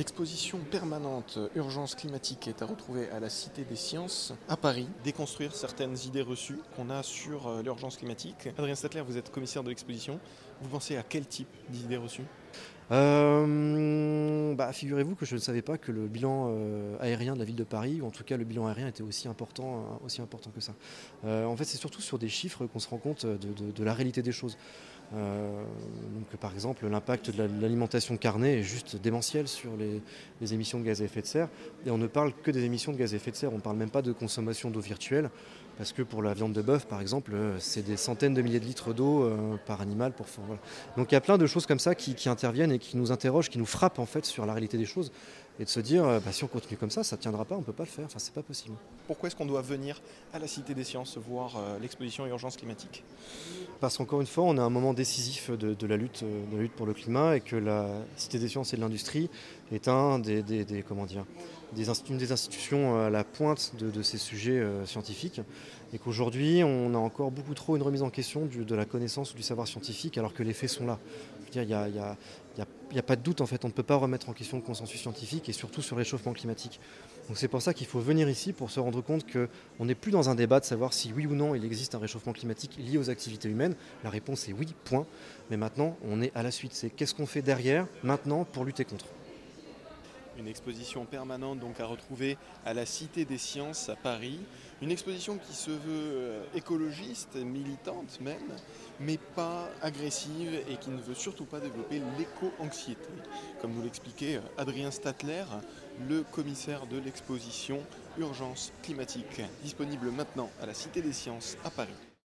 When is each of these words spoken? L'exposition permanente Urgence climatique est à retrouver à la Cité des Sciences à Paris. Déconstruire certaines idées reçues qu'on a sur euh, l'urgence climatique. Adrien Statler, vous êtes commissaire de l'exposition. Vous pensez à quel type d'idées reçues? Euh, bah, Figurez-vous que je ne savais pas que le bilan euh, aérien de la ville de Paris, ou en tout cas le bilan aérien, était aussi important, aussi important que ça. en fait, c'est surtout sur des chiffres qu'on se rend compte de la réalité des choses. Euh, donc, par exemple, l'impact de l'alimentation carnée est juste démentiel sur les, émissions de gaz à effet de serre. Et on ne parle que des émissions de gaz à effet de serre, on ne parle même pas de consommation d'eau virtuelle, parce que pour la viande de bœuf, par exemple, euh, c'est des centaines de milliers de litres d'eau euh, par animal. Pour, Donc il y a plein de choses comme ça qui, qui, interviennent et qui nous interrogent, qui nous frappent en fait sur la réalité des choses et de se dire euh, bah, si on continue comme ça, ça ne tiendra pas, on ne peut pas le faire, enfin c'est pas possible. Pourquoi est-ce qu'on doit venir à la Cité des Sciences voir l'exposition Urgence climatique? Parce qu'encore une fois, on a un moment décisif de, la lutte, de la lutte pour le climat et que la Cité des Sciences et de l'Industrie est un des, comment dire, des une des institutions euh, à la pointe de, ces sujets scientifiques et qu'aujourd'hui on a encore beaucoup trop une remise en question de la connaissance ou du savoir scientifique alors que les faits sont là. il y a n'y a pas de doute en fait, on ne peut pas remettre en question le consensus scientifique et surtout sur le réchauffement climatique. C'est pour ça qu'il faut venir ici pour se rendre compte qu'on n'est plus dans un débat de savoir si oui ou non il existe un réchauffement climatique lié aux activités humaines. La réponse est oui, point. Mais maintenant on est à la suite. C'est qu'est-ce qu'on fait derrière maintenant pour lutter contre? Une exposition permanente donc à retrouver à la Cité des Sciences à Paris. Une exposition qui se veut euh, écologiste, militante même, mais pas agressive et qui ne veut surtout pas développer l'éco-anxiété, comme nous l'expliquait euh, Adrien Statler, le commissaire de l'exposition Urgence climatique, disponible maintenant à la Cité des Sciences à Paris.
L'exposition 0.00 0.56
permanente 0.70 1.38
Urgence 1.54 1.94
climatique 1.94 2.48
est 2.48 2.62
à 2.62 2.64
retrouver 2.64 3.10
à 3.10 3.20
la 3.20 3.28
Cité 3.28 3.64
des 3.64 3.76
Sciences 3.76 4.32
à 4.48 4.56
Paris. 4.56 4.88
Déconstruire 5.04 5.54
certaines 5.54 5.94
idées 6.06 6.22
reçues 6.22 6.58
qu'on 6.74 6.88
a 6.88 7.02
sur 7.02 7.48
euh, 7.48 7.62
l'urgence 7.62 7.98
climatique. 7.98 8.48
Adrien 8.56 8.74
Statler, 8.74 9.02
vous 9.02 9.18
êtes 9.18 9.30
commissaire 9.30 9.62
de 9.62 9.68
l'exposition. 9.68 10.18
Vous 10.62 10.70
pensez 10.70 10.96
à 10.96 11.02
quel 11.02 11.26
type 11.26 11.50
d'idées 11.68 11.98
reçues? 11.98 12.24
Euh, 12.92 14.54
bah, 14.54 14.72
Figurez-vous 14.72 15.16
que 15.16 15.26
je 15.26 15.34
ne 15.34 15.40
savais 15.40 15.60
pas 15.60 15.76
que 15.76 15.92
le 15.92 16.06
bilan 16.06 16.46
euh, 16.48 16.96
aérien 17.00 17.34
de 17.34 17.38
la 17.38 17.44
ville 17.44 17.56
de 17.56 17.64
Paris, 17.64 18.00
ou 18.00 18.06
en 18.06 18.10
tout 18.10 18.24
cas 18.24 18.38
le 18.38 18.44
bilan 18.44 18.68
aérien, 18.68 18.88
était 18.88 19.02
aussi 19.02 19.28
important, 19.28 20.00
aussi 20.02 20.22
important 20.22 20.50
que 20.50 20.62
ça. 20.62 20.72
en 21.24 21.56
fait, 21.58 21.64
c'est 21.64 21.76
surtout 21.76 22.00
sur 22.00 22.18
des 22.18 22.30
chiffres 22.30 22.64
qu'on 22.64 22.78
se 22.78 22.88
rend 22.88 22.96
compte 22.96 23.26
de 23.26 23.84
la 23.84 23.92
réalité 23.92 24.22
des 24.22 24.32
choses. 24.32 24.56
Euh, 25.14 25.64
donc, 26.14 26.40
par 26.40 26.52
exemple, 26.52 26.86
l'impact 26.86 27.30
de 27.30 27.42
l'alimentation 27.60 28.16
carnée 28.16 28.58
est 28.58 28.62
juste 28.62 28.96
démentiel 28.96 29.48
sur 29.48 29.70
les, 29.76 30.02
émissions 30.54 30.78
de 30.80 30.84
gaz 30.84 31.02
à 31.02 31.04
effet 31.04 31.22
de 31.22 31.26
serre. 31.26 31.48
Et 31.86 31.90
on 31.90 31.98
ne 31.98 32.06
parle 32.06 32.32
que 32.32 32.50
des 32.50 32.64
émissions 32.64 32.92
de 32.92 32.96
gaz 32.96 33.12
à 33.12 33.16
effet 33.16 33.30
de 33.30 33.36
serre, 33.36 33.52
on 33.52 33.56
ne 33.56 33.62
parle 33.62 33.76
même 33.76 33.90
pas 33.90 34.02
de 34.02 34.12
consommation 34.12 34.70
d'eau 34.70 34.80
virtuelle, 34.80 35.30
parce 35.80 35.94
que 35.94 36.02
pour 36.02 36.22
la 36.22 36.34
viande 36.34 36.52
de 36.52 36.60
bœuf, 36.60 36.86
par 36.86 37.00
exemple, 37.00 37.32
euh, 37.32 37.58
c'est 37.58 37.80
des 37.80 37.96
centaines 37.96 38.34
de 38.34 38.42
milliers 38.42 38.60
de 38.60 38.66
litres 38.66 38.92
d'eau 38.92 39.24
euh, 39.24 39.56
par 39.66 39.80
animal. 39.80 40.12
Pour, 40.12 40.26
Donc 40.98 41.10
il 41.10 41.14
y 41.14 41.16
a 41.16 41.22
plein 41.22 41.38
de 41.38 41.46
choses 41.46 41.64
comme 41.64 41.78
ça 41.78 41.94
qui, 41.94 42.14
qui, 42.14 42.28
interviennent 42.28 42.70
et 42.70 42.78
qui 42.78 42.98
nous 42.98 43.12
interrogent, 43.12 43.48
qui 43.48 43.56
nous 43.56 43.64
frappent 43.64 43.98
en 43.98 44.04
fait 44.04 44.26
sur 44.26 44.44
la 44.44 44.52
réalité 44.52 44.76
des 44.76 44.84
choses 44.84 45.10
et 45.58 45.64
de 45.64 45.70
se 45.70 45.80
dire 45.80 46.04
euh, 46.04 46.20
bah, 46.20 46.32
si 46.32 46.44
on 46.44 46.48
continue 46.48 46.76
comme 46.76 46.90
ça, 46.90 47.02
ça 47.02 47.16
ne 47.16 47.22
tiendra 47.22 47.46
pas, 47.46 47.54
on 47.54 47.60
ne 47.60 47.64
peut 47.64 47.72
pas 47.72 47.84
le 47.84 47.88
faire, 47.88 48.04
enfin 48.04 48.18
c'est 48.18 48.34
pas 48.34 48.42
possible. 48.42 48.76
Pourquoi 49.06 49.28
est-ce 49.28 49.36
qu'on 49.36 49.46
doit 49.46 49.62
venir 49.62 50.02
à 50.34 50.38
la 50.38 50.46
Cité 50.46 50.74
des 50.74 50.84
Sciences 50.84 51.16
voir 51.16 51.58
l'exposition 51.80 52.26
Urgence 52.26 52.58
climatique? 52.58 53.02
Parce 53.80 53.96
qu'encore 53.96 54.20
une 54.20 54.26
fois, 54.26 54.44
on 54.44 54.58
a 54.58 54.62
un 54.62 54.68
moment 54.68 54.92
décisif 55.00 55.50
de, 55.50 55.86
la 55.86 55.96
lutte, 55.96 56.22
de 56.24 56.56
la 56.56 56.62
lutte 56.62 56.72
pour 56.72 56.86
le 56.86 56.92
climat 56.92 57.36
et 57.36 57.40
que 57.40 57.56
la 57.56 57.88
Cité 58.16 58.38
des 58.38 58.48
Sciences 58.48 58.74
et 58.74 58.76
de 58.76 58.82
l'Industrie 58.82 59.30
est 59.72 59.88
un 59.88 60.18
des, 60.18 60.44
comment 60.86 61.06
dire, 61.06 61.24
des 61.72 61.86
une 62.10 62.18
des 62.18 62.32
institutions 62.32 62.96
euh, 62.96 63.06
à 63.06 63.10
la 63.10 63.24
pointe 63.24 63.72
de, 63.78 64.02
ces 64.02 64.18
sujets 64.18 64.62
scientifiques 64.84 65.40
et 65.94 65.98
qu'aujourd'hui 65.98 66.62
on 66.64 66.94
a 66.94 66.98
encore 66.98 67.30
beaucoup 67.30 67.54
trop 67.54 67.76
une 67.76 67.82
remise 67.82 68.02
en 68.02 68.10
question 68.10 68.46
de 68.46 68.74
la 68.74 68.84
connaissance 68.84 69.32
ou 69.32 69.36
du 69.36 69.42
savoir 69.42 69.66
scientifique 69.68 70.18
alors 70.18 70.34
que 70.34 70.42
les 70.42 70.52
faits 70.52 70.70
sont 70.70 70.86
là. 70.86 70.98
il 71.54 71.62
y 71.62 71.74
a 71.74 72.16
n'y 72.92 72.98
a 72.98 73.02
pas 73.02 73.16
de 73.16 73.22
doute 73.22 73.40
en 73.40 73.46
fait, 73.46 73.64
on 73.64 73.68
ne 73.68 73.72
peut 73.72 73.82
pas 73.82 73.96
remettre 73.96 74.28
en 74.28 74.32
question 74.32 74.56
le 74.56 74.62
consensus 74.62 75.00
scientifique 75.00 75.48
et 75.48 75.52
surtout 75.52 75.82
sur 75.82 75.96
le 75.96 76.00
réchauffement 76.00 76.32
climatique. 76.32 76.80
C'est 77.34 77.48
pour 77.48 77.62
ça 77.62 77.74
qu'il 77.74 77.86
faut 77.86 78.00
venir 78.00 78.28
ici 78.28 78.52
pour 78.52 78.70
se 78.70 78.80
rendre 78.80 79.00
compte 79.02 79.24
qu'on 79.30 79.84
n'est 79.84 79.94
plus 79.94 80.10
dans 80.10 80.30
un 80.30 80.34
débat 80.34 80.60
de 80.60 80.64
savoir 80.64 80.92
si 80.92 81.12
oui 81.12 81.26
ou 81.26 81.34
non 81.34 81.54
il 81.54 81.64
existe 81.64 81.94
un 81.94 81.98
réchauffement 81.98 82.32
climatique 82.32 82.76
lié 82.78 82.98
aux 82.98 83.10
activités 83.10 83.48
humaines. 83.48 83.74
La 84.02 84.10
réponse 84.10 84.48
est 84.48 84.52
oui, 84.52 84.74
point. 84.84 85.06
Mais 85.50 85.56
maintenant 85.56 85.96
on 86.04 86.20
est 86.22 86.32
à 86.34 86.42
la 86.42 86.50
suite. 86.50 86.72
C'est 86.74 86.90
qu'est-ce 86.90 87.14
qu'on 87.14 87.26
fait 87.26 87.42
derrière 87.42 87.86
maintenant 88.02 88.44
pour 88.44 88.64
lutter 88.64 88.84
contre? 88.84 89.06
Une 90.40 90.48
exposition 90.48 91.04
permanente 91.04 91.60
donc 91.60 91.78
à 91.80 91.86
retrouver 91.86 92.36
à 92.64 92.74
la 92.74 92.86
Cité 92.86 93.24
des 93.24 93.38
Sciences 93.38 93.88
à 93.88 93.96
Paris. 93.96 94.40
Une 94.82 94.90
exposition 94.90 95.38
qui 95.38 95.54
se 95.54 95.70
veut 95.70 95.78
euh, 95.86 96.44
écologiste, 96.54 97.36
militante 97.36 98.18
même, 98.20 98.56
mais 98.98 99.18
pas 99.36 99.68
agressive 99.82 100.58
et 100.68 100.76
qui 100.76 100.90
ne 100.90 101.00
veut 101.00 101.14
surtout 101.14 101.44
pas 101.44 101.60
développer 101.60 102.00
l'éco-anxiété, 102.18 103.08
comme 103.60 103.74
nous 103.74 103.82
l'expliquait 103.82 104.36
euh, 104.36 104.40
Adrien 104.58 104.90
Statler, 104.90 105.44
le 106.08 106.22
commissaire 106.22 106.86
de 106.86 106.98
l'exposition 106.98 107.82
Urgence 108.18 108.72
climatique, 108.82 109.42
disponible 109.62 110.10
maintenant 110.10 110.50
à 110.62 110.66
la 110.66 110.74
Cité 110.74 111.02
des 111.02 111.12
Sciences 111.12 111.56
à 111.64 111.70
Paris. 111.70 112.09